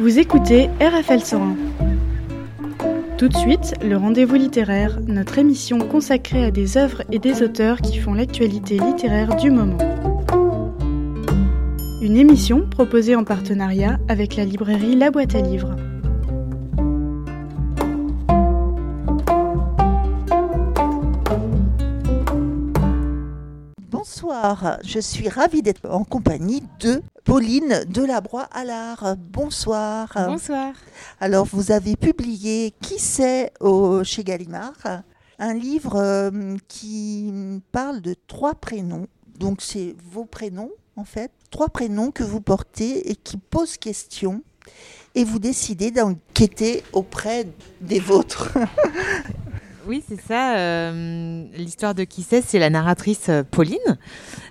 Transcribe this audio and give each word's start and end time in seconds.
Vous 0.00 0.20
écoutez 0.20 0.70
RFL 0.80 1.20
101. 1.24 1.56
Tout 3.18 3.26
de 3.26 3.36
suite, 3.36 3.74
le 3.82 3.96
rendez-vous 3.96 4.36
littéraire, 4.36 5.00
notre 5.04 5.38
émission 5.38 5.80
consacrée 5.80 6.44
à 6.44 6.50
des 6.52 6.76
œuvres 6.76 7.02
et 7.10 7.18
des 7.18 7.42
auteurs 7.42 7.80
qui 7.80 7.98
font 7.98 8.14
l'actualité 8.14 8.78
littéraire 8.78 9.34
du 9.34 9.50
moment. 9.50 9.78
Une 12.00 12.16
émission 12.16 12.64
proposée 12.70 13.16
en 13.16 13.24
partenariat 13.24 13.98
avec 14.06 14.36
la 14.36 14.44
librairie 14.44 14.94
La 14.94 15.10
Boîte 15.10 15.34
à 15.34 15.40
Livres. 15.40 15.74
Bonsoir, 23.90 24.78
je 24.84 25.00
suis 25.00 25.28
ravie 25.28 25.62
d'être 25.62 25.90
en 25.90 26.04
compagnie 26.04 26.62
de 26.78 27.02
Pauline 27.28 27.84
Delabroix 27.86 28.48
Allard. 28.52 29.14
Bonsoir. 29.18 30.10
Bonsoir. 30.14 30.72
Alors, 31.20 31.44
vous 31.44 31.72
avez 31.72 31.94
publié 31.94 32.72
Qui 32.80 32.98
c'est 32.98 33.52
au, 33.60 34.02
chez 34.02 34.24
Gallimard 34.24 35.02
un 35.38 35.52
livre 35.52 35.96
euh, 35.96 36.56
qui 36.68 37.30
parle 37.70 38.00
de 38.00 38.14
trois 38.26 38.54
prénoms. 38.54 39.08
Donc, 39.38 39.60
c'est 39.60 39.94
vos 40.10 40.24
prénoms, 40.24 40.70
en 40.96 41.04
fait. 41.04 41.30
Trois 41.50 41.68
prénoms 41.68 42.12
que 42.12 42.24
vous 42.24 42.40
portez 42.40 43.10
et 43.10 43.14
qui 43.14 43.36
posent 43.36 43.76
question. 43.76 44.42
Et 45.14 45.22
vous 45.22 45.38
décidez 45.38 45.90
d'enquêter 45.90 46.82
auprès 46.94 47.46
des 47.82 48.00
vôtres. 48.00 48.56
Oui, 49.88 50.04
c'est 50.06 50.20
ça. 50.20 50.58
euh, 50.58 51.44
L'histoire 51.56 51.94
de 51.94 52.04
qui 52.04 52.22
c'est, 52.22 52.42
c'est 52.42 52.58
la 52.58 52.68
narratrice 52.68 53.30
euh, 53.30 53.42
Pauline 53.42 53.78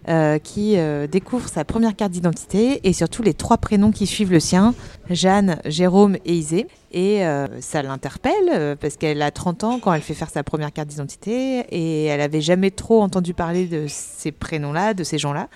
euh, 0.09 0.40
qui 0.40 0.78
découvre 1.12 1.48
sa 1.48 1.64
première 1.64 1.95
carte 1.95 2.12
d'identité 2.12 2.80
et 2.84 2.91
surtout 2.91 3.22
les 3.22 3.36
trois 3.36 3.58
prénoms 3.58 3.92
qui 3.92 4.08
suivent 4.08 4.31
le 4.31 4.40
sien, 4.40 4.73
Jeanne, 5.12 5.59
Jérôme 5.66 6.17
et 6.26 6.34
Isée. 6.34 6.66
Et 6.92 7.22
ça 7.59 7.84
l'interpelle 7.84 8.78
parce 8.80 8.95
qu'elle 8.95 9.22
a 9.22 9.30
30 9.30 9.64
ans 9.66 9.80
quand 9.80 9.94
elle 9.94 10.02
fait 10.02 10.14
faire 10.14 10.30
sa 10.30 10.44
première 10.44 10.72
carte 10.72 10.88
d'identité 10.88 11.66
et 11.70 12.06
elle 12.06 12.22
avait 12.22 12.42
jamais 12.42 12.72
trop 12.72 13.04
entendu 13.04 13.33
parler 13.33 13.67
de 13.67 13.86
ces 13.88 14.31
prénoms-là, 14.31 14.94
de 14.94 15.04
ces 15.04 15.17
gens-là. 15.17 15.50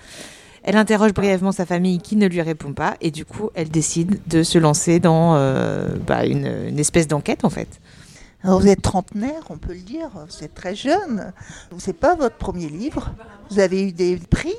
Elle 0.62 0.76
interroge 0.76 1.14
brièvement 1.14 1.50
sa 1.50 1.64
famille 1.66 1.98
qui 1.98 2.16
ne 2.16 2.28
lui 2.28 2.42
répond 2.42 2.74
pas 2.74 2.94
et 3.00 3.10
du 3.10 3.24
coup 3.24 3.48
elle 3.54 3.70
décide 3.70 4.20
de 4.28 4.42
se 4.42 4.58
lancer 4.58 5.00
dans 5.00 5.32
bah, 6.06 6.26
une 6.26 6.78
espèce 6.78 7.08
d'enquête 7.08 7.44
en 7.44 7.50
fait. 7.50 7.80
Alors, 8.44 8.60
vous 8.60 8.66
êtes 8.68 8.82
trentenaire, 8.82 9.42
on 9.50 9.56
peut 9.58 9.72
le 9.72 9.80
dire, 9.80 10.08
vous 10.14 10.44
êtes 10.44 10.54
très 10.54 10.74
jeune. 10.74 11.32
C'est 11.78 11.92
pas 11.96 12.14
votre 12.16 12.36
premier 12.36 12.68
livre. 12.68 13.10
Vous 13.50 13.60
avez 13.60 13.82
eu 13.88 13.92
des 13.92 14.16
prix 14.16 14.54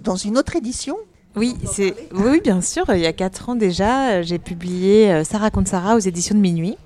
dans 0.00 0.16
une 0.16 0.38
autre 0.38 0.54
édition. 0.56 0.96
Oui, 1.36 1.56
c'est 1.70 1.94
oui, 2.12 2.40
bien 2.40 2.60
sûr. 2.60 2.84
Il 2.90 3.00
y 3.00 3.06
a 3.06 3.12
quatre 3.12 3.48
ans 3.48 3.54
déjà, 3.56 4.22
j'ai 4.22 4.38
publié 4.38 5.12
euh, 5.12 5.24
Ça 5.24 5.38
raconte 5.38 5.68
Sarah 5.68 5.94
aux 5.96 6.00
éditions 6.00 6.34
de 6.34 6.40
Minuit. 6.40 6.76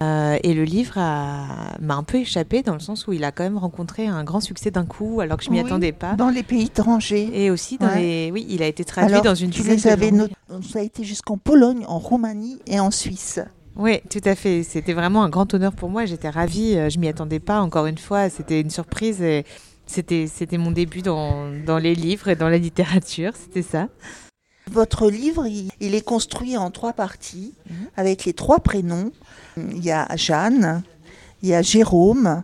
Euh, 0.00 0.38
et 0.44 0.54
le 0.54 0.62
livre 0.62 0.94
a- 0.96 1.76
m'a 1.80 1.96
un 1.96 2.04
peu 2.04 2.18
échappé 2.18 2.62
dans 2.62 2.74
le 2.74 2.78
sens 2.78 3.08
où 3.08 3.12
il 3.12 3.24
a 3.24 3.32
quand 3.32 3.42
même 3.42 3.58
rencontré 3.58 4.06
un 4.06 4.22
grand 4.22 4.38
succès 4.40 4.70
d'un 4.70 4.84
coup, 4.84 5.20
alors 5.20 5.38
que 5.38 5.42
je 5.44 5.50
m'y 5.50 5.60
Oui, 5.60 5.66
attendais 5.66 5.90
pas. 5.90 6.14
Dans 6.14 6.30
les 6.30 6.44
pays 6.44 6.66
étrangers. 6.66 7.30
Et 7.32 7.50
aussi 7.50 7.78
dans 7.78 7.88
Ouais. 7.88 8.00
les, 8.00 8.30
oui, 8.32 8.46
il 8.48 8.62
a 8.62 8.68
été 8.68 8.84
traduit 8.84 9.10
Alors, 9.12 9.24
dans 9.24 9.34
une 9.34 9.50
tu 9.50 9.62
dizaine 9.62 9.76
les 9.76 9.86
avais 9.88 10.10
not- 10.12 10.28
Ça 10.72 10.78
a 10.78 10.82
été 10.82 11.02
jusqu'en 11.02 11.36
Pologne, 11.36 11.84
en 11.88 11.98
Roumanie 11.98 12.60
et 12.68 12.78
en 12.78 12.92
Suisse. 12.92 13.40
Oui, 13.78 14.00
tout 14.10 14.20
à 14.24 14.34
fait. 14.34 14.62
C'était 14.64 14.92
vraiment 14.92 15.22
un 15.22 15.28
grand 15.28 15.52
honneur 15.54 15.72
pour 15.72 15.88
moi. 15.88 16.04
J'étais 16.04 16.28
ravie. 16.28 16.76
euh, 16.76 16.90
Je 16.90 16.98
m'y 16.98 17.08
attendais 17.08 17.38
pas. 17.38 17.60
Encore 17.60 17.86
une 17.86 17.98
fois, 17.98 18.28
c'était 18.28 18.60
une 18.60 18.70
surprise. 18.70 19.22
Et 19.22 19.44
c'était, 19.86 20.26
c'était 20.26 20.58
mon 20.58 20.72
début 20.72 21.00
dans, 21.02 21.50
dans 21.64 21.78
les 21.78 21.94
livres 21.94 22.28
et 22.28 22.36
dans 22.36 22.48
la 22.48 22.58
littérature. 22.58 23.32
C'était 23.36 23.62
ça. 23.62 23.88
Votre 24.70 25.08
livre, 25.08 25.46
il, 25.46 25.70
il 25.80 25.94
est 25.94 26.04
construit 26.04 26.56
en 26.58 26.70
trois 26.70 26.92
parties, 26.92 27.54
Mhm. 27.70 27.86
avec 27.96 28.24
les 28.24 28.32
trois 28.34 28.58
prénoms. 28.60 29.12
Il 29.56 29.82
y 29.84 29.90
a 29.90 30.06
Jeanne, 30.16 30.82
il 31.42 31.48
y 31.48 31.54
a 31.54 31.62
Jérôme 31.62 32.42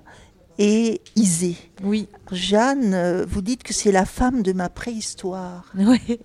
et 0.59 1.01
Isée. 1.17 1.57
Oui. 1.83 2.09
Jeanne, 2.33 2.95
euh, 2.95 3.25
vous 3.29 3.43
dites 3.43 3.63
que 3.63 3.73
c'est 3.73 3.93
la 3.93 4.05
femme 4.05 4.43
de 4.43 4.53
ma 4.53 4.69
préhistoire. 4.69 5.73
Oui, 5.77 6.21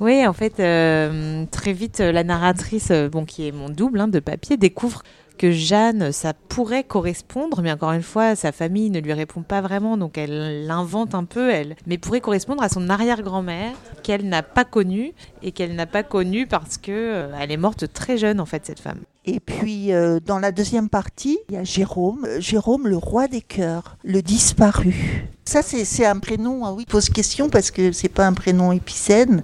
oui 0.00 0.26
en 0.26 0.32
fait, 0.32 0.60
euh, 0.60 1.46
très 1.50 1.72
vite, 1.72 2.00
la 2.00 2.24
narratrice, 2.24 2.90
euh, 2.90 3.08
bon, 3.08 3.24
qui 3.24 3.46
est 3.46 3.52
mon 3.52 3.68
double 3.68 4.00
hein, 4.00 4.08
de 4.08 4.20
papier, 4.20 4.56
découvre 4.56 5.02
que 5.38 5.50
Jeanne, 5.50 6.12
ça 6.12 6.34
pourrait 6.34 6.84
correspondre, 6.84 7.62
mais 7.62 7.72
encore 7.72 7.92
une 7.92 8.02
fois, 8.02 8.36
sa 8.36 8.52
famille 8.52 8.90
ne 8.90 9.00
lui 9.00 9.12
répond 9.12 9.42
pas 9.42 9.60
vraiment, 9.60 9.96
donc 9.96 10.18
elle 10.18 10.66
l'invente 10.66 11.14
un 11.14 11.24
peu, 11.24 11.50
elle, 11.50 11.76
mais 11.86 11.96
pourrait 11.98 12.20
correspondre 12.20 12.62
à 12.62 12.68
son 12.68 12.90
arrière-grand-mère 12.90 13.72
qu'elle 14.02 14.28
n'a 14.28 14.42
pas 14.42 14.64
connue 14.64 15.12
et 15.42 15.52
qu'elle 15.52 15.74
n'a 15.74 15.86
pas 15.86 16.02
connue 16.02 16.46
parce 16.46 16.76
que 16.76 16.90
euh, 16.92 17.28
elle 17.40 17.50
est 17.52 17.56
morte 17.56 17.92
très 17.92 18.18
jeune 18.18 18.40
en 18.40 18.46
fait 18.46 18.66
cette 18.66 18.80
femme. 18.80 19.00
Et 19.26 19.38
puis, 19.40 19.92
euh, 19.92 20.18
dans 20.24 20.38
la 20.38 20.50
deuxième 20.50 20.88
partie, 20.88 21.38
il 21.48 21.54
y 21.54 21.58
a 21.58 21.64
Jérôme, 21.64 22.24
Euh, 22.26 22.40
Jérôme 22.40 22.86
le 22.86 22.96
roi 22.96 23.28
des 23.28 23.42
cœurs, 23.42 23.96
le 24.02 24.22
disparu. 24.22 25.26
Ça, 25.44 25.62
c'est 25.62 26.06
un 26.06 26.18
prénom, 26.18 26.64
ah 26.64 26.72
oui, 26.72 26.84
pose 26.88 27.10
question 27.10 27.48
parce 27.50 27.70
que 27.70 27.92
c'est 27.92 28.08
pas 28.08 28.26
un 28.26 28.32
prénom 28.32 28.72
épicène. 28.72 29.42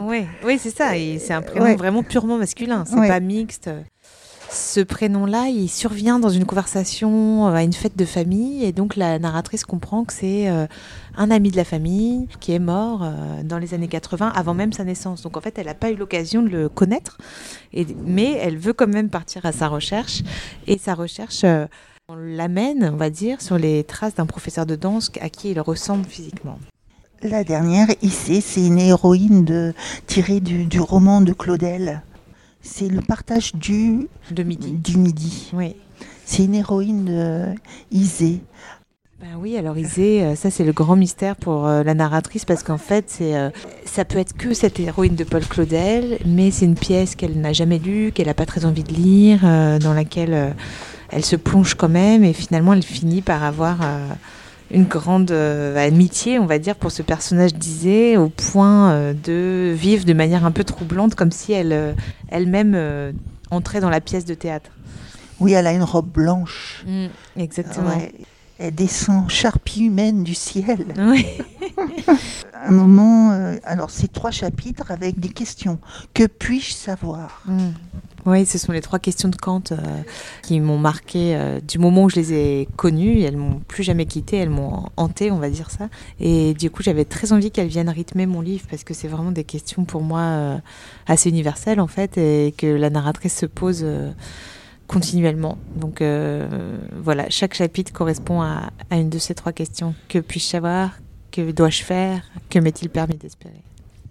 Oui, 0.00 0.24
oui, 0.44 0.58
c'est 0.58 0.74
ça. 0.74 0.90
C'est 1.18 1.32
un 1.34 1.42
prénom 1.42 1.66
Ouais. 1.66 1.76
vraiment 1.76 2.02
purement 2.02 2.38
masculin. 2.38 2.84
C'est 2.86 2.96
Ouais. 2.96 3.08
pas 3.08 3.20
mixte. 3.20 3.68
Ce 4.52 4.80
prénom-là, 4.80 5.48
il 5.48 5.70
survient 5.70 6.18
dans 6.18 6.28
une 6.28 6.44
conversation 6.44 7.48
euh, 7.48 7.54
à 7.54 7.62
une 7.62 7.72
fête 7.72 7.96
de 7.96 8.04
famille, 8.04 8.64
et 8.64 8.72
donc 8.72 8.96
la 8.96 9.18
narratrice 9.18 9.64
comprend 9.64 10.04
que 10.04 10.12
c'est 10.12 10.50
euh, 10.50 10.66
un 11.16 11.30
ami 11.30 11.50
de 11.50 11.56
la 11.56 11.64
famille 11.64 12.28
qui 12.38 12.52
est 12.52 12.58
mort 12.58 13.02
euh, 13.02 13.42
dans 13.44 13.56
les 13.56 13.72
années 13.72 13.88
80, 13.88 14.30
avant 14.34 14.52
même 14.52 14.74
sa 14.74 14.84
naissance. 14.84 15.22
Donc 15.22 15.38
en 15.38 15.40
fait, 15.40 15.58
elle 15.58 15.66
n'a 15.66 15.74
pas 15.74 15.90
eu 15.90 15.96
l'occasion 15.96 16.42
de 16.42 16.50
le 16.50 16.68
connaître, 16.68 17.16
mais 18.04 18.32
elle 18.32 18.58
veut 18.58 18.74
quand 18.74 18.88
même 18.88 19.08
partir 19.08 19.46
à 19.46 19.52
sa 19.52 19.68
recherche, 19.68 20.22
et 20.66 20.76
sa 20.76 20.92
recherche 20.94 21.46
l'amène, 22.14 22.90
on 22.92 22.98
va 22.98 23.08
dire, 23.08 23.40
sur 23.40 23.56
les 23.56 23.84
traces 23.84 24.16
d'un 24.16 24.26
professeur 24.26 24.66
de 24.66 24.76
danse 24.76 25.10
à 25.22 25.30
qui 25.30 25.52
il 25.52 25.60
ressemble 25.60 26.04
physiquement. 26.04 26.58
La 27.22 27.42
dernière, 27.42 27.86
Issée, 28.02 28.42
c'est 28.42 28.66
une 28.66 28.78
héroïne 28.78 29.46
de, 29.46 29.72
tirée 30.06 30.40
du 30.40 30.78
roman 30.78 31.22
de 31.22 31.32
Claudel. 31.32 32.02
C'est 32.62 32.88
le 32.88 33.00
partage 33.00 33.54
du, 33.54 34.08
De 34.30 34.42
midi. 34.42 34.72
du 34.72 34.96
midi. 34.96 35.50
Oui. 35.52 35.74
C'est 36.24 36.44
une 36.44 36.54
héroïne 36.54 37.04
de 37.04 37.44
Isée. 37.90 38.40
Ben 39.20 39.36
oui, 39.38 39.56
alors 39.56 39.76
Isée, 39.78 40.22
euh, 40.22 40.34
ça 40.34 40.50
c'est 40.50 40.64
le 40.64 40.72
grand 40.72 40.96
mystère 40.96 41.36
pour 41.36 41.66
euh, 41.66 41.82
la 41.84 41.94
narratrice 41.94 42.44
parce 42.44 42.62
qu'en 42.62 42.78
fait, 42.78 43.04
c'est, 43.08 43.36
euh, 43.36 43.50
ça 43.84 44.04
peut 44.04 44.18
être 44.18 44.36
que 44.36 44.52
cette 44.54 44.80
héroïne 44.80 45.14
de 45.14 45.22
Paul 45.24 45.44
Claudel, 45.46 46.18
mais 46.24 46.50
c'est 46.50 46.64
une 46.64 46.74
pièce 46.74 47.14
qu'elle 47.14 47.40
n'a 47.40 47.52
jamais 47.52 47.78
lue, 47.78 48.10
qu'elle 48.12 48.26
n'a 48.26 48.34
pas 48.34 48.46
très 48.46 48.64
envie 48.64 48.82
de 48.82 48.92
lire, 48.92 49.40
euh, 49.44 49.78
dans 49.78 49.94
laquelle 49.94 50.34
euh, 50.34 50.50
elle 51.10 51.24
se 51.24 51.36
plonge 51.36 51.74
quand 51.74 51.88
même 51.88 52.24
et 52.24 52.32
finalement 52.32 52.72
elle 52.72 52.82
finit 52.82 53.22
par 53.22 53.44
avoir 53.44 53.78
euh, 53.82 54.08
une 54.72 54.84
grande 54.84 55.30
euh, 55.30 55.76
amitié, 55.76 56.38
on 56.38 56.46
va 56.46 56.58
dire, 56.58 56.76
pour 56.76 56.90
ce 56.90 57.02
personnage 57.02 57.54
d'Isée 57.54 58.16
au 58.16 58.28
point 58.28 58.92
euh, 58.92 59.12
de 59.12 59.72
vivre 59.74 60.04
de 60.04 60.14
manière 60.14 60.44
un 60.44 60.50
peu 60.50 60.64
troublante 60.64 61.14
comme 61.14 61.30
si 61.30 61.52
elle, 61.52 61.72
euh, 61.72 61.92
elle-même 62.28 63.12
entrait 63.50 63.80
dans 63.80 63.90
la 63.90 64.00
pièce 64.00 64.24
de 64.24 64.34
théâtre. 64.34 64.70
Oui, 65.40 65.52
elle 65.52 65.66
a 65.66 65.72
une 65.72 65.82
robe 65.82 66.08
blanche. 66.08 66.84
exactement. 67.36 67.88
Ouais. 67.88 68.12
Elle 68.58 68.74
descend 68.74 69.28
charpie 69.28 69.84
humaine 69.86 70.24
du 70.24 70.34
ciel. 70.34 70.86
Oui. 70.98 71.26
Un 72.64 72.70
moment, 72.70 73.56
alors 73.64 73.90
c'est 73.90 74.12
trois 74.12 74.30
chapitres 74.30 74.92
avec 74.92 75.18
des 75.18 75.30
questions. 75.30 75.80
Que 76.14 76.26
puis-je 76.26 76.72
savoir? 76.74 77.42
Mm. 77.46 77.70
Oui, 78.24 78.46
ce 78.46 78.56
sont 78.56 78.70
les 78.70 78.80
trois 78.80 79.00
questions 79.00 79.28
de 79.28 79.36
Kant 79.36 79.62
euh, 79.72 79.76
qui 80.42 80.60
m'ont 80.60 80.78
marqué 80.78 81.34
euh, 81.34 81.60
du 81.60 81.78
moment 81.78 82.04
où 82.04 82.10
je 82.10 82.16
les 82.16 82.32
ai 82.32 82.68
connues. 82.76 83.22
Elles 83.22 83.36
m'ont 83.36 83.58
plus 83.66 83.82
jamais 83.82 84.06
quitté, 84.06 84.36
elles 84.36 84.50
m'ont 84.50 84.84
hanté, 84.96 85.32
on 85.32 85.38
va 85.38 85.50
dire 85.50 85.70
ça. 85.70 85.88
Et 86.20 86.54
du 86.54 86.70
coup, 86.70 86.84
j'avais 86.84 87.04
très 87.04 87.32
envie 87.32 87.50
qu'elles 87.50 87.68
viennent 87.68 87.88
rythmer 87.88 88.26
mon 88.26 88.40
livre 88.40 88.64
parce 88.70 88.84
que 88.84 88.94
c'est 88.94 89.08
vraiment 89.08 89.32
des 89.32 89.42
questions 89.42 89.84
pour 89.84 90.02
moi 90.02 90.20
euh, 90.20 90.58
assez 91.08 91.30
universelles 91.30 91.80
en 91.80 91.88
fait 91.88 92.16
et 92.16 92.54
que 92.56 92.66
la 92.66 92.90
narratrice 92.90 93.36
se 93.36 93.46
pose 93.46 93.84
continuellement. 94.86 95.58
Donc 95.74 96.02
voilà, 97.02 97.28
chaque 97.28 97.54
chapitre 97.54 97.92
correspond 97.92 98.42
à 98.42 98.70
une 98.92 99.10
de 99.10 99.18
ces 99.18 99.34
trois 99.34 99.52
questions. 99.52 99.94
Que 100.08 100.18
puis-je 100.18 100.46
savoir? 100.46 100.98
Que 101.30 101.50
dois-je 101.50 101.82
faire? 101.82 102.22
Que 102.50 102.58
m'est-il 102.58 102.88
permis 102.90 103.16
d'espérer? 103.16 103.62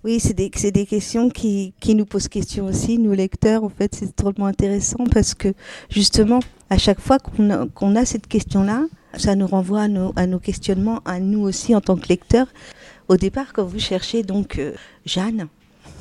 Oui, 0.04 0.20
c'est 0.20 0.34
des, 0.34 0.86
questions 0.88 1.30
qui, 1.30 1.74
nous 1.88 2.06
posent 2.06 2.28
question 2.28 2.66
aussi, 2.66 2.98
nous 2.98 3.12
lecteurs. 3.12 3.64
En 3.64 3.70
fait, 3.70 3.94
c'est 3.94 4.18
drôlement 4.18 4.48
intéressant 4.48 5.04
parce 5.12 5.36
que 5.36 5.54
justement, 5.90 6.40
à 6.72 6.80
chaque 6.80 7.00
fois 7.00 7.20
qu'on 7.20 7.96
a, 7.96 8.06
cette 8.06 8.26
question-là, 8.26 8.86
ça 9.16 9.36
nous 9.36 9.46
renvoie 9.46 9.82
à 9.82 9.88
nos, 9.88 10.12
à 10.16 10.26
nos 10.26 10.40
questionnements, 10.40 11.02
à 11.06 11.20
nous 11.20 11.42
aussi 11.42 11.76
en 11.76 11.82
tant 11.82 11.98
que 11.98 12.08
lecteurs. 12.08 12.48
Au 13.10 13.18
départ, 13.18 13.54
quand 13.54 13.66
vous 13.66 13.78
cherchez 13.78 14.24
donc 14.24 14.58
euh, 14.58 14.74
Jeanne, 15.06 15.48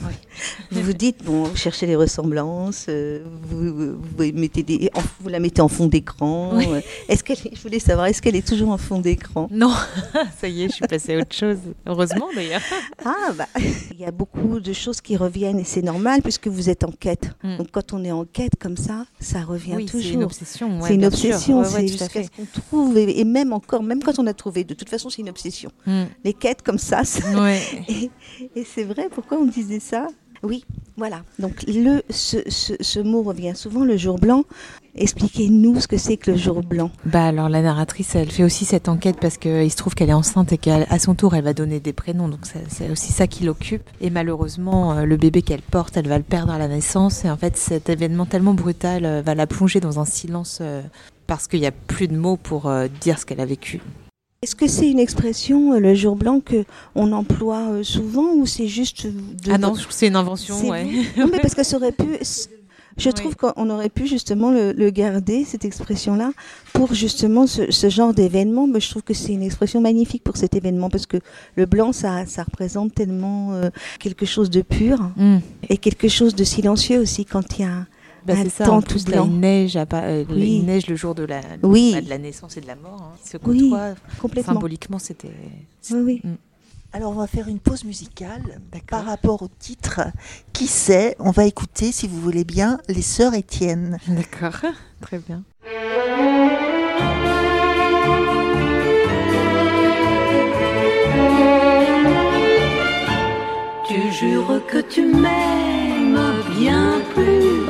Oui. 0.02 0.12
vous 0.70 0.82
vous 0.82 0.92
dites, 0.92 1.24
bon, 1.24 1.44
vous 1.44 1.56
cherchez 1.56 1.86
les 1.86 1.96
ressemblances, 1.96 2.86
euh, 2.88 3.22
vous, 3.42 3.74
vous, 3.74 3.92
vous 4.16 4.32
mettez 4.34 4.62
des, 4.62 4.90
en- 4.94 5.02
vous 5.20 5.28
la 5.28 5.40
mettez 5.40 5.60
en 5.60 5.68
fond 5.68 5.86
d'écran. 5.86 6.52
Oui. 6.54 6.66
euh, 6.68 6.80
Est-ce 7.08 7.22
qu'elle, 7.24 7.38
est- 7.38 7.54
je 7.56 7.60
voulais 7.62 7.78
savoir, 7.78 8.06
est-ce 8.06 8.22
qu'elle 8.22 8.36
est 8.36 8.46
toujours 8.46 8.70
en 8.70 8.78
fond 8.78 9.00
d'écran? 9.00 9.48
Non, 9.50 9.72
ça 10.40 10.48
y 10.48 10.62
est, 10.64 10.68
je 10.68 10.74
suis 10.74 10.86
passée 10.86 11.14
à 11.16 11.18
autre 11.20 11.34
chose. 11.34 11.58
Heureusement 11.86 12.28
d'ailleurs. 12.34 12.62
Ah, 13.02 13.32
bah, 13.34 13.46
il 13.58 13.98
y 13.98 14.04
a 14.04 14.10
beaucoup 14.10 14.60
de 14.60 14.72
choses 14.74 15.00
qui 15.00 15.16
reviennent 15.16 15.58
et 15.58 15.64
c'est 15.64 15.80
normal 15.80 16.20
puisque 16.22 16.48
vous 16.48 16.68
êtes 16.68 16.84
en 16.84 16.90
quête. 16.92 17.30
Mm. 17.42 17.56
Donc 17.56 17.68
quand 17.72 17.94
on 17.94 18.04
est 18.04 18.12
en 18.12 18.26
quête 18.26 18.56
comme 18.60 18.76
ça, 18.76 19.06
ça 19.20 19.40
revient 19.42 19.72
Oui, 19.76 19.86
c'est 19.90 19.98
une 19.98 20.04
toujours. 20.04 20.24
obsession. 20.24 20.80
ouais, 20.80 20.88
c'est 20.88 20.94
une 20.96 21.04
obsession, 21.06 21.60
Ouais, 21.60 21.64
ouais, 21.66 21.70
c'est 21.70 21.88
jusqu'à 21.88 22.22
ce 22.24 22.28
qu'on 22.28 22.44
trouve 22.44 22.98
et, 22.98 23.18
et 23.20 23.24
même 23.24 23.54
encore, 23.54 23.82
même 23.82 24.02
quand 24.02 24.18
on 24.18 24.26
a 24.26 24.34
trouvé, 24.34 24.64
de 24.64 24.74
toute 24.74 24.90
façon 24.90 25.08
c'est 25.08 25.22
une 25.22 25.30
obsession. 25.30 25.70
Mm. 25.86 26.02
Les 26.24 26.34
quêtes 26.34 26.60
comme 26.62 26.78
ça, 26.78 27.04
ça- 27.04 27.22
et, 27.88 28.10
et 28.54 28.64
c'est 28.64 28.84
vrai, 28.84 29.08
pourquoi 29.10 29.38
on 29.38 29.46
disait 29.46 29.80
ça? 29.80 29.89
Oui, 30.42 30.64
voilà. 30.96 31.22
Donc 31.38 31.64
le, 31.68 32.02
ce, 32.08 32.38
ce, 32.48 32.72
ce 32.80 32.98
mot 32.98 33.22
revient 33.22 33.52
souvent, 33.54 33.84
le 33.84 33.98
jour 33.98 34.18
blanc. 34.18 34.44
Expliquez-nous 34.94 35.80
ce 35.80 35.86
que 35.86 35.98
c'est 35.98 36.16
que 36.16 36.30
le 36.30 36.36
jour 36.36 36.62
blanc. 36.62 36.90
Bah 37.04 37.26
alors 37.26 37.48
la 37.48 37.60
narratrice, 37.62 38.14
elle 38.14 38.30
fait 38.30 38.42
aussi 38.42 38.64
cette 38.64 38.88
enquête 38.88 39.18
parce 39.20 39.36
qu'il 39.36 39.70
se 39.70 39.76
trouve 39.76 39.94
qu'elle 39.94 40.08
est 40.10 40.14
enceinte 40.14 40.52
et 40.52 40.58
qu'à 40.58 40.98
son 40.98 41.14
tour, 41.14 41.34
elle 41.34 41.44
va 41.44 41.52
donner 41.52 41.78
des 41.78 41.92
prénoms. 41.92 42.28
Donc 42.28 42.40
c'est- 42.68 42.90
aussi 42.90 43.12
ça 43.12 43.26
qui 43.26 43.44
l'occupe. 43.44 43.82
Et 44.00 44.08
malheureusement, 44.10 44.92
euh, 44.94 45.04
le 45.04 45.16
bébé 45.16 45.42
qu'elle 45.42 45.62
porte, 45.62 45.96
elle 45.96 46.08
va 46.08 46.16
le 46.18 46.24
perdre 46.24 46.52
à 46.52 46.58
la 46.58 46.68
naissance. 46.68 47.24
Et 47.24 47.30
en 47.30 47.36
fait, 47.36 47.56
cet 47.56 47.88
événement 47.90 48.24
tellement 48.26 48.54
brutal 48.54 49.04
euh, 49.04 49.22
va 49.22 49.34
la 49.34 49.46
plonger 49.46 49.80
dans 49.80 50.00
un 50.00 50.04
silence 50.06 50.58
euh, 50.62 50.80
parce 51.26 51.46
qu'il 51.48 51.60
n'y 51.60 51.66
a 51.66 51.72
plus 51.72 52.08
de 52.08 52.16
mots 52.16 52.36
pour 52.36 52.70
dire 53.00 53.18
ce 53.18 53.26
qu'elle 53.26 53.40
a 53.40 53.46
vécu. 53.46 53.80
Est-ce 54.42 54.54
que 54.56 54.66
c'est 54.68 54.90
une 54.90 54.98
expression, 54.98 55.74
euh, 55.74 55.80
le 55.80 55.94
jour 55.94 56.16
blanc, 56.16 56.40
que 56.40 56.64
on 56.94 57.12
emploie 57.12 57.72
euh, 57.72 57.82
souvent 57.82 58.32
ou 58.32 58.46
c'est 58.46 58.68
juste 58.68 59.06
de 59.06 59.52
Ah 59.52 59.58
non, 59.58 59.74
c'est 59.90 60.06
une 60.06 60.16
invention. 60.16 60.66
Ouais. 60.66 60.86
Non, 61.18 61.28
mais 61.30 61.40
parce 61.40 61.54
que 61.54 61.62
ça 61.62 61.76
aurait 61.76 61.92
pu. 61.92 62.04
Je 62.96 63.08
Oui. 63.08 63.14
trouve 63.14 63.36
qu'on 63.36 63.68
aurait 63.70 63.88
pu 63.90 64.06
justement 64.06 64.50
le, 64.50 64.72
le 64.72 64.90
garder, 64.90 65.44
cette 65.44 65.64
expression-là, 65.66 66.32
pour 66.72 66.92
justement 66.94 67.46
ce, 67.46 67.70
ce 67.70 67.88
genre 67.90 68.14
d'événement. 68.14 68.66
Mais 68.66 68.80
je 68.80 68.88
trouve 68.90 69.02
que 69.02 69.12
c'est 69.14 69.32
une 69.34 69.42
expression 69.42 69.80
magnifique 69.82 70.24
pour 70.24 70.38
cet 70.38 70.54
événement, 70.56 70.88
parce 70.88 71.04
que 71.06 71.18
le 71.56 71.66
blanc, 71.66 71.92
ça, 71.92 72.24
ça 72.26 72.42
représente 72.42 72.94
tellement 72.94 73.52
euh, 73.52 73.68
quelque 73.98 74.24
chose 74.24 74.48
de 74.48 74.62
pur 74.62 75.10
Mm. 75.16 75.38
et 75.68 75.76
quelque 75.76 76.08
chose 76.08 76.34
de 76.34 76.44
silencieux 76.44 76.98
aussi 76.98 77.26
quand 77.26 77.58
il 77.58 77.62
y 77.62 77.68
a. 77.68 77.86
Bah, 78.26 78.34
Un 78.36 78.42
c'est 78.44 78.48
ça, 78.50 78.64
temps 78.66 78.76
en 78.78 78.82
tout 78.82 79.02
blanc. 79.04 79.24
il 79.26 79.38
neige, 79.40 79.76
à 79.76 79.86
pas- 79.86 80.02
euh, 80.04 80.24
Oui. 80.30 80.60
neige 80.62 80.86
le 80.88 80.96
jour 80.96 81.14
de 81.14 81.22
la, 81.24 81.40
Oui. 81.62 81.92
bah, 81.94 82.00
de 82.00 82.08
la 82.10 82.18
naissance 82.18 82.56
et 82.56 82.60
de 82.60 82.66
la 82.66 82.76
mort. 82.76 83.00
hein. 83.00 83.16
Ils 83.24 83.28
se 83.30 83.36
Oui. 83.44 83.72
Complètement. 84.20 84.54
Symboliquement, 84.54 84.98
c'était. 84.98 85.30
Oui, 85.90 86.20
oui. 86.22 86.22
Alors 86.92 87.12
on 87.12 87.14
va 87.14 87.28
faire 87.28 87.46
une 87.46 87.60
pause 87.60 87.84
musicale 87.84 88.60
par 88.88 89.04
rapport 89.04 89.42
au 89.42 89.48
titre. 89.60 90.00
Qui 90.52 90.66
sait 90.66 91.14
On 91.20 91.30
va 91.30 91.44
écouter, 91.46 91.92
si 91.92 92.08
vous 92.08 92.20
voulez 92.20 92.44
bien, 92.44 92.78
les 92.88 93.02
sœurs 93.02 93.34
Étienne. 93.34 93.98
D'accord, 94.08 94.60
très 95.00 95.18
bien. 95.18 95.42
Tu 103.86 104.12
jures 104.12 104.60
que 104.70 104.80
tu 104.82 105.02
m'aimes 105.04 106.18
bien 106.58 107.00
plus 107.14 107.66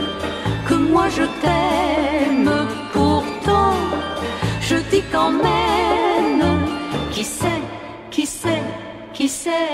moi 0.91 1.09
je 1.09 1.25
t'aime. 1.43 2.51
Pourtant, 2.93 3.75
je 4.61 4.77
dis 4.91 5.03
quand 5.13 5.33
même, 5.33 6.45
qui 7.13 7.25
sait, 7.25 7.63
qui 8.11 8.27
sait, 8.27 8.65
qui 9.13 9.29
sait. 9.29 9.69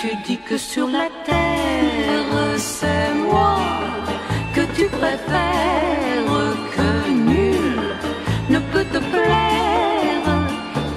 Tu 0.00 0.08
dis 0.26 0.38
que 0.48 0.56
sur 0.56 0.86
la 0.86 1.08
terre, 1.28 2.38
c'est 2.56 3.12
moi 3.30 3.56
que 4.54 4.62
tu 4.76 4.84
préfères, 4.86 6.34
que 6.76 6.90
nul 7.10 7.80
ne 8.50 8.58
peut 8.72 8.86
te 8.94 8.98
plaire. 8.98 10.28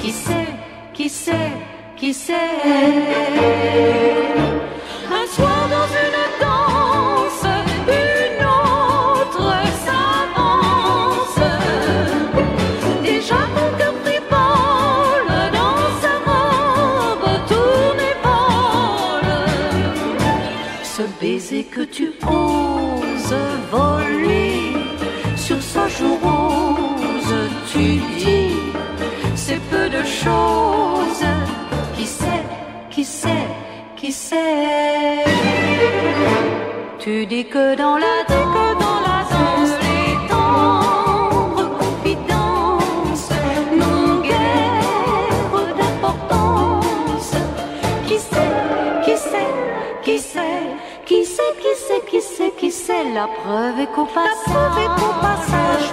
Qui 0.01 0.11
sait, 0.11 0.51
qui 0.93 1.09
sait, 1.09 1.51
qui 1.95 2.13
sait 2.13 2.33
tu 27.77 27.97
dis 28.23 28.49
c'est 29.35 29.61
peu 29.69 29.89
de 29.89 30.03
choses. 30.03 31.25
Qui 31.95 32.05
sait, 32.05 32.43
qui 32.89 33.03
sait, 33.03 33.47
qui 33.95 34.11
sait? 34.11 35.23
Tu 36.99 37.25
dis 37.25 37.45
que 37.45 37.75
dans 37.75 37.97
la 37.97 38.17
danse, 38.27 38.77
dans 38.85 38.99
la 39.09 39.19
danse, 39.31 39.75
les 39.87 40.11
tendres 40.27 41.69
confidences 41.79 43.31
n'ont 43.79 44.21
guère 44.21 45.55
d'importance. 45.79 47.31
Qui 48.07 48.17
sait, 48.29 48.53
qui 49.05 49.15
sait, 49.29 49.53
qui 50.03 50.19
sait, 50.19 50.65
qui 51.05 51.25
sait, 51.25 51.53
qui 51.63 51.73
sait, 51.85 52.01
qui 52.09 52.21
sait, 52.21 52.53
qui 52.59 52.71
sait? 52.71 53.05
La 53.13 53.27
preuve 53.39 53.79
est 53.79 53.91
qu'au 53.93 54.05
passage, 54.05 54.77
passage 55.21 55.87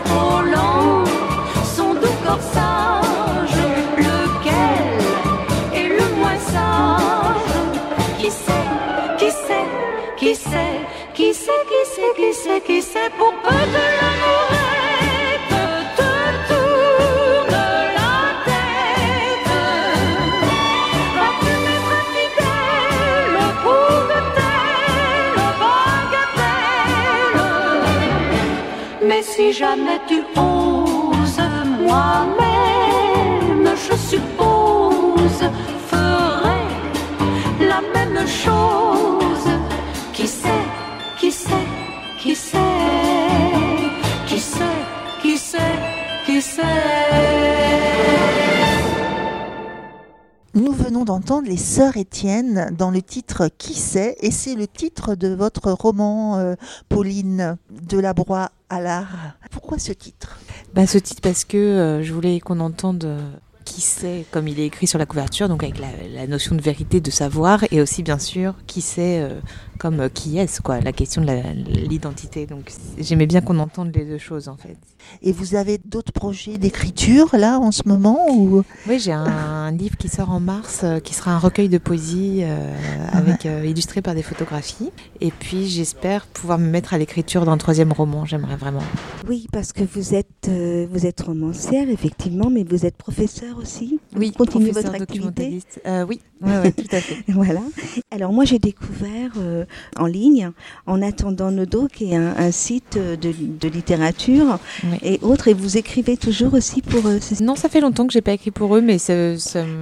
jamais 29.55 30.01
tu 30.09 30.23
moi-même, 31.95 33.69
je 33.87 33.97
suppose, 33.97 35.43
ferai 35.91 36.63
la 37.73 37.81
même 37.97 38.27
chose. 38.27 39.49
Qui 40.13 40.27
sait, 40.27 40.67
qui 41.21 41.31
sait, 41.31 41.67
qui 42.21 42.35
sait, 42.35 42.59
qui 44.27 44.39
sait, 44.39 44.81
qui 45.23 45.39
sait, 45.39 45.79
qui 46.27 46.43
sait. 46.43 46.63
Nous 50.55 50.73
venons 50.73 51.05
d'entendre 51.05 51.49
les 51.49 51.57
sœurs 51.57 51.97
Étienne 51.97 52.71
dans 52.79 52.93
le 52.93 53.03
titre 53.03 53.49
Qui 53.59 53.75
sait 53.75 54.17
et 54.21 54.31
c'est 54.31 54.55
le 54.55 54.69
titre 54.69 55.17
de 55.17 55.35
votre 55.35 55.73
roman 55.73 56.39
euh, 56.39 56.55
Pauline 56.89 57.57
de 57.71 57.99
la 57.99 58.15
Broye 58.15 58.51
à 58.69 58.81
l'art. 58.81 59.37
Pourquoi 59.51 59.79
ce 59.79 59.93
titre? 59.93 60.39
Bah, 60.75 60.87
ce 60.87 60.99
titre 60.99 61.21
parce 61.23 61.45
que 61.45 61.57
euh, 61.57 62.03
je 62.03 62.13
voulais 62.13 62.41
qu'on 62.41 62.61
entende 62.61 63.05
euh, 63.05 63.31
qui 63.65 63.81
c'est, 63.81 64.25
comme 64.31 64.49
il 64.49 64.61
est 64.61 64.67
écrit 64.67 64.87
sur 64.87 64.99
la 64.99 65.07
couverture, 65.07 65.49
donc 65.49 65.63
avec 65.63 65.79
la, 65.79 66.27
notion 66.27 66.55
de 66.55 66.63
vérité, 66.63 67.01
de 67.01 67.11
savoir, 67.11 67.65
et 67.71 67.81
aussi 67.81 68.03
bien 68.03 68.19
sûr 68.19 68.55
qui 68.67 68.81
c'est, 68.81 69.21
euh, 69.21 69.41
comme 69.79 70.01
euh, 70.01 70.09
qui 70.09 70.39
est-ce, 70.39 70.61
quoi, 70.61 70.81
la 70.81 70.93
question 70.93 71.23
de 71.23 71.33
l'identité. 71.89 72.47
Donc 72.47 72.71
j'aimais 72.99 73.27
bien 73.27 73.41
qu'on 73.41 73.59
entende 73.59 73.95
les 73.95 74.05
deux 74.05 74.19
choses 74.19 74.49
en 74.49 74.57
fait. 74.57 74.77
Et 75.23 75.33
vous 75.33 75.55
avez 75.55 75.79
d'autres 75.85 76.13
projets 76.13 76.57
d'écriture 76.59 77.37
là 77.37 77.59
en 77.59 77.71
ce 77.73 77.83
moment 77.87 78.19
ou? 78.31 78.63
Oui, 78.89 78.99
j'ai 78.99 79.13
un, 79.13 79.25
un 79.27 79.71
livre 79.73 79.97
qui 79.97 80.09
sort 80.09 80.31
en 80.31 80.41
mars, 80.41 80.81
euh, 80.85 81.01
qui 81.01 81.15
sera 81.15 81.33
un 81.33 81.39
recueil 81.39 81.69
de 81.69 81.79
poésie 81.79 82.41
euh, 82.43 82.73
avec 83.13 83.47
euh, 83.47 83.65
illustré 83.67 84.03
par 84.03 84.15
des 84.15 84.23
photographies. 84.23 84.91
Et 85.21 85.31
puis 85.31 85.69
j'espère 85.69 86.27
pouvoir 86.27 86.59
me 86.59 86.67
mettre 86.69 86.95
à 86.95 86.99
l'écriture 86.99 87.45
d'un 87.45 87.59
troisième 87.59 87.93
roman. 87.93 88.25
J'aimerais 88.25 88.57
vraiment. 88.57 88.83
Oui, 89.29 89.47
parce 89.53 89.73
que 89.73 89.83
vous 89.85 90.15
êtes, 90.15 90.49
vous 90.49 91.07
êtes 91.07 91.21
romancière, 91.23 91.89
effectivement, 91.89 92.51
mais 92.51 92.65
vous 92.65 92.85
êtes 92.87 92.97
professeur 92.97 93.59
aussi. 93.59 93.99
Oui, 94.17 94.29
Vous 94.37 94.45
continuez 94.45 94.71
votre 94.71 94.95
activité. 94.95 95.61
oui, 96.09 96.21
ouais, 96.43 96.59
ouais, 96.59 96.73
tout 96.73 96.85
à 96.93 97.01
fait. 97.01 97.17
Voilà. 97.29 97.61
Alors 98.11 98.33
moi 98.33 98.45
j'ai 98.45 98.59
découvert 98.59 99.33
en 99.99 100.07
ligne, 100.07 100.51
en 100.87 101.03
attendant 101.03 101.51
Nodo, 101.51 101.89
qui 101.93 102.13
est 102.13 102.17
un, 102.17 102.35
un 102.37 102.51
site 102.51 102.97
euh, 102.97 103.17
de, 103.17 103.33
de 103.61 103.69
littérature 103.69 104.59
Oui. 104.85 104.99
et 105.03 105.19
autres, 105.23 105.49
et 105.49 105.55
vous 105.55 105.77
écrivez 105.77 106.17
toujours 106.17 106.55
aussi 106.55 106.83
pour 106.83 107.07
euh, 107.07 107.19
ce 107.21 107.43
Non, 107.43 107.57
ça 107.57 107.69
fait 107.69 107.81
longtemps 107.81 108.07
que 108.07 108.13
j'ai 108.13 108.21
pas 108.21 108.33
écrit 108.33 108.51
pour 108.51 108.77
eux, 108.77 108.81
mais 108.81 108.99
ça. 108.99 109.15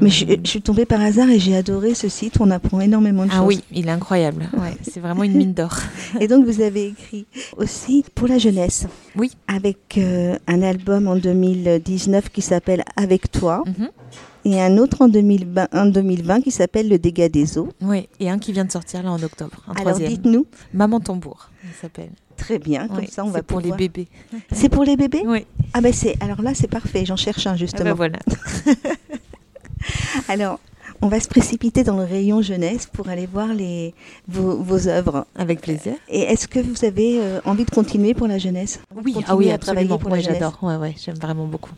Mais 0.01 0.11
je, 0.11 0.25
je 0.43 0.49
suis 0.49 0.63
tombée 0.63 0.85
par 0.85 1.01
hasard 1.01 1.29
et 1.31 1.39
j'ai 1.39 1.57
adoré 1.57 1.95
ce 1.95 2.09
site, 2.09 2.35
on 2.41 2.51
apprend 2.51 2.81
énormément 2.81 3.25
de 3.25 3.31
Ah 3.33 3.39
choses. 3.39 3.47
oui, 3.47 3.65
il 3.73 3.87
est 3.89 3.91
incroyable. 3.91 4.49
Ouais, 4.55 4.77
c'est 4.83 5.01
vraiment 5.01 5.23
une 5.25 5.35
mine 5.35 5.53
d'or. 5.55 5.77
Et 6.21 6.29
donc 6.29 6.45
vous 6.45 6.61
avez 6.61 6.87
écrit 6.89 7.27
aussi 7.57 8.05
pour 8.15 8.29
la 8.29 8.39
jeunesse. 8.39 8.87
Oui. 9.17 9.31
Avec 9.49 9.99
euh, 9.99 10.37
un 10.47 10.63
album 10.63 11.07
en 11.09 11.17
2019 11.17 12.29
qui 12.31 12.43
s'appelle 12.43 12.83
Avec 12.97 13.31
toi. 13.31 13.63
Mhm. 13.67 13.89
Et 14.45 14.61
un 14.61 14.77
autre 14.79 15.03
en 15.03 15.09
2020, 15.09 15.69
en 15.73 15.87
2020 15.87 16.41
qui 16.43 16.51
s'appelle 16.51 16.89
Le 16.89 16.99
dégât 16.99 17.29
des 17.29 17.59
eaux. 17.59 17.69
Oui, 17.81 18.09
et 18.21 18.31
un 18.31 18.39
qui 18.39 18.53
vient 18.53 18.65
de 18.65 18.73
sortir 18.73 19.03
là 19.03 19.11
en 19.13 19.23
octobre. 19.23 19.63
Un 19.69 19.73
Alors 19.81 19.99
dites-nous. 19.99 20.47
Maman 20.75 21.01
Tambour, 21.01 21.51
il 21.65 21.71
s'appelle. 21.81 22.11
Très 22.37 22.59
bien, 22.59 22.89
comme 22.89 22.99
Oui, 22.99 23.09
ça 23.11 23.23
on 23.25 23.29
c'est 23.29 23.35
va 23.35 23.43
pour 23.43 23.61
pouvoir- 23.61 23.79
les 23.79 23.89
bébés. 23.89 24.09
C'est 24.53 24.69
pour 24.69 24.85
les 24.85 24.97
bébés 24.97 25.23
Oui. 25.25 25.47
Ah 25.75 25.81
ben 25.81 25.93
c'est 25.93 26.17
alors 26.21 26.43
là 26.43 26.53
c'est 26.55 26.67
parfait, 26.69 27.05
j'en 27.05 27.17
cherche 27.17 27.47
un 27.47 27.53
Ah 27.53 27.57
justement. 27.57 27.91
bah 27.91 27.95
voilà. 27.95 28.19
Alors 30.29 30.59
on 31.05 31.09
va 31.09 31.19
se 31.19 31.27
précipiter 31.29 31.83
dans 31.83 31.97
le 31.97 32.05
rayon 32.05 32.43
jeunesse 32.43 32.87
pour 32.93 33.09
aller 33.09 33.27
voir 33.27 33.49
les 33.49 33.93
vos, 34.29 34.57
vos 34.63 34.87
œuvres. 34.87 35.27
Avec 35.37 35.61
plaisir. 35.61 35.95
Et 36.09 36.21
est-ce 36.21 36.47
que 36.47 36.61
vous 36.61 36.85
avez 36.85 37.19
euh, 37.21 37.41
envie 37.45 37.65
de 37.65 37.71
continuer 37.71 38.15
pour 38.15 38.29
la 38.29 38.39
jeunesse? 38.39 38.79
Oui, 39.05 39.17
ah 39.27 39.35
oui, 39.35 39.51
à 39.51 39.59
travailler 39.59 39.91
absolument. 39.91 39.99
pour 39.99 40.09
Moi, 40.11 40.19
j'adore. 40.21 40.59
Ouais, 40.63 40.77
ouais, 40.77 40.95
j'aime 41.05 41.17
vraiment 41.17 41.47
beaucoup. 41.47 41.73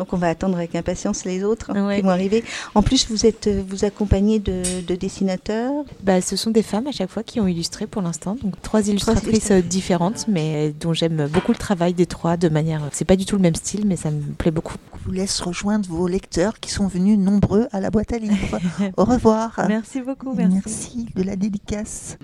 Donc 0.00 0.14
on 0.14 0.16
va 0.16 0.28
attendre 0.28 0.56
avec 0.56 0.74
impatience 0.74 1.26
les 1.26 1.44
autres 1.44 1.72
Ouais. 1.78 1.96
qui 1.96 2.02
vont 2.02 2.08
arriver. 2.08 2.42
En 2.74 2.80
plus 2.82 3.06
vous 3.10 3.26
êtes 3.26 3.48
euh, 3.48 3.62
vous 3.68 3.84
accompagnez 3.84 4.38
de, 4.38 4.62
de 4.86 4.94
dessinateurs. 4.94 5.72
Bah, 6.02 6.22
ce 6.22 6.36
sont 6.36 6.50
des 6.50 6.62
femmes 6.62 6.86
à 6.86 6.92
chaque 6.92 7.10
fois 7.10 7.22
qui 7.22 7.38
ont 7.38 7.46
illustré 7.46 7.86
pour 7.86 8.00
l'instant. 8.00 8.34
Donc 8.42 8.54
trois 8.62 8.80
illustratrices 8.88 9.26
illustratrices. 9.28 9.50
euh, 9.66 9.68
différentes, 9.68 10.24
mais 10.26 10.72
dont 10.80 10.94
j'aime 10.94 11.28
beaucoup 11.30 11.52
le 11.52 11.58
travail 11.58 11.92
des 11.92 12.06
trois 12.06 12.38
de 12.38 12.48
manière. 12.48 12.80
C'est 12.92 13.04
pas 13.04 13.16
du 13.16 13.26
tout 13.26 13.36
le 13.36 13.42
même 13.42 13.54
style, 13.54 13.82
mais 13.86 13.96
ça 13.96 14.10
me 14.10 14.22
plaît 14.32 14.50
beaucoup. 14.50 14.76
Je 15.00 15.04
vous 15.04 15.12
laisse 15.12 15.38
rejoindre 15.42 15.86
vos 15.86 16.06
lecteurs 16.08 16.58
qui 16.60 16.70
sont 16.70 16.86
venus 16.86 17.18
nombreux 17.18 17.68
à 17.70 17.80
la 17.80 17.90
boîte 17.90 18.14
à 18.14 18.18
livres. 18.18 18.58
Au 18.96 19.04
revoir. 19.04 19.60
Merci 19.68 20.00
beaucoup, 20.00 20.32
Merci 20.34 21.08
de 21.14 21.22
la 21.22 21.36
dédicace. 21.36 22.16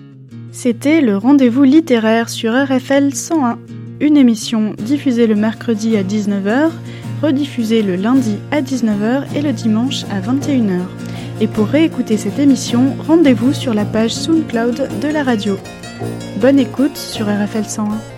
C'était 0.51 1.01
le 1.01 1.15
rendez-vous 1.17 1.61
littéraire 1.63 2.29
sur 2.29 2.53
RFL 2.53 3.13
101, 3.13 3.59
une 3.99 4.17
émission 4.17 4.73
diffusée 4.77 5.27
le 5.27 5.35
mercredi 5.35 5.95
à 5.97 6.03
19h, 6.03 6.69
rediffusée 7.21 7.81
le 7.81 7.95
lundi 7.95 8.37
à 8.51 8.61
19h 8.61 9.35
et 9.35 9.41
le 9.41 9.53
dimanche 9.53 10.03
à 10.11 10.19
21h. 10.19 10.81
Et 11.39 11.47
pour 11.47 11.67
réécouter 11.67 12.17
cette 12.17 12.39
émission, 12.39 12.95
rendez-vous 13.07 13.53
sur 13.53 13.73
la 13.73 13.85
page 13.85 14.13
SoundCloud 14.13 14.99
de 15.01 15.07
la 15.07 15.23
radio. 15.23 15.57
Bonne 16.41 16.59
écoute 16.59 16.97
sur 16.97 17.25
RFL 17.27 17.65
101. 17.65 18.16